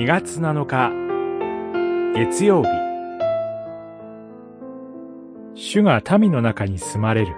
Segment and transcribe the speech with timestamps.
[0.00, 0.90] 2月7日
[2.14, 2.68] 月曜日
[5.54, 7.34] 主が民の中に住まれる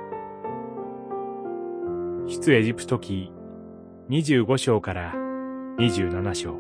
[2.28, 3.32] 出エジプト記
[4.10, 5.12] 25章から
[5.80, 6.56] 27章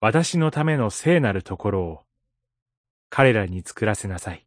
[0.00, 2.00] 私のための聖なるところを
[3.10, 4.46] 彼らに作らせなさい。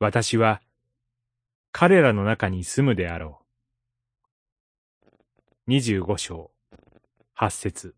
[0.00, 0.62] 私は
[1.70, 3.41] 彼らの中に住むであろう。
[5.72, 6.50] 25章
[7.34, 7.94] 8節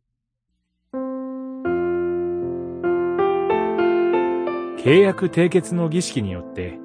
[4.79, 6.79] 契約締結の儀式によって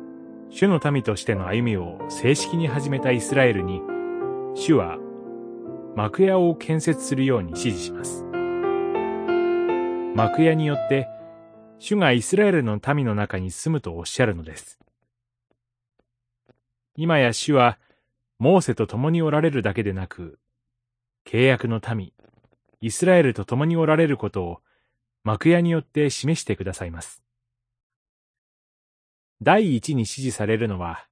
[0.50, 3.84] 主の民としての歩みを正式に始めたイスラエルに
[4.56, 4.98] 主は
[5.96, 8.26] 幕屋を建設するように指示します。
[10.16, 11.08] 幕屋によって
[11.78, 14.80] 主がイスラエルの民の中に住むとおっしゃるのです。
[16.96, 17.78] 今や主は、
[18.40, 20.40] モーセと共におられるだけでなく、
[21.26, 22.14] 契約の民、
[22.82, 24.62] イスラエルと共におられることを、
[25.24, 27.24] 幕屋によって示してくださいます。
[29.42, 31.08] 第一に指示されるのは、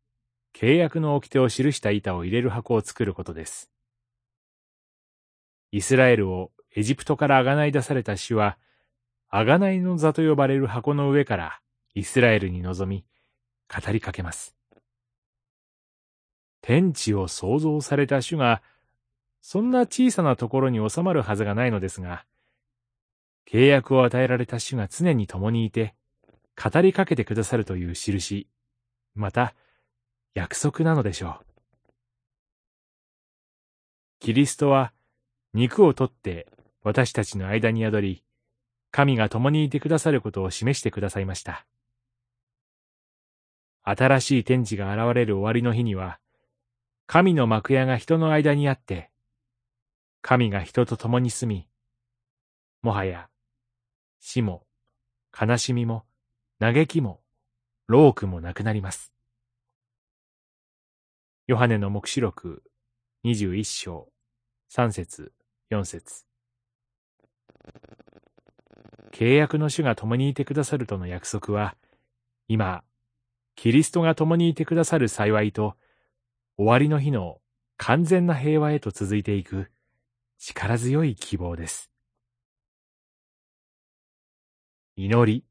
[0.53, 3.69] 契約の掟を記した板を入れる箱を作ることです。
[5.72, 8.58] イスラエルをエジプトからあがない出された主は、
[9.30, 11.59] あがないの座と呼ばれる箱の上から
[11.94, 13.05] イスラエルに臨み、
[13.67, 14.55] 語りかけます。
[16.61, 18.61] 天地を創造された主が、
[19.50, 22.26] そんな小さなところに収まるはずがないのですが、
[23.50, 25.95] 契約を与えられた主が常に共にいて、
[26.62, 28.50] 語りかけてくださるという印、
[29.16, 29.56] また、
[30.34, 31.45] 約束なのでしょう。
[34.20, 34.92] キリストは、
[35.54, 36.48] 肉を取って
[36.84, 38.26] 私たちの間に宿り、
[38.92, 41.66] 神が共にいてくださることを示してくださいました。
[43.83, 46.20] 新しい天地が現れる終わりの日には、
[47.05, 49.10] 神の幕屋が人の間にあって、
[50.22, 51.67] 神が人と共に住み、
[52.82, 53.30] もはや、
[54.20, 54.66] 死も、
[55.39, 56.05] 悲しみも、
[56.60, 57.22] 嘆きも、
[57.88, 59.14] 老苦もなくなります。
[61.48, 62.64] ヨハネの目視録
[63.26, 64.10] 21章
[64.70, 65.32] 3節
[65.72, 66.26] 4節
[69.11, 71.76] 契約の主が共にいてくださるとの約束は、
[72.48, 72.83] 今、
[73.56, 75.76] キリストが共にいてくださる幸いと、
[76.58, 77.39] 終わりの日の
[77.77, 79.72] 完全な平和へと続いていく
[80.37, 81.92] 力強い希望です。
[84.95, 85.43] 祈り。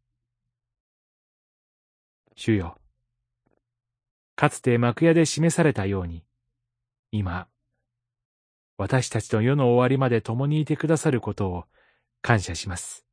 [2.37, 2.79] 主よ。
[4.37, 6.25] かつて幕屋で示されたように、
[7.11, 7.49] 今、
[8.77, 11.65] 私たちと世の終わりまで共にいてくださることを
[12.21, 13.06] 感謝します。